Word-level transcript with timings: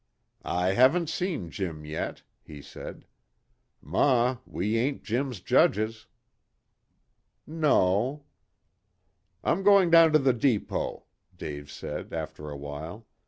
"I 0.41 0.69
haven't 0.73 1.09
seen 1.09 1.51
Jim 1.51 1.85
yet," 1.85 2.23
he 2.41 2.59
said. 2.63 3.05
"Ma, 3.83 4.37
we 4.47 4.75
ain't 4.75 5.03
Jim's 5.03 5.41
judges." 5.41 6.07
"No." 7.45 8.23
"I'm 9.43 9.61
going 9.61 9.91
down 9.91 10.11
to 10.13 10.17
the 10.17 10.33
depot," 10.33 11.05
Dave 11.37 11.69
said 11.69 12.13
after 12.13 12.49
a 12.49 12.57
while. 12.57 13.05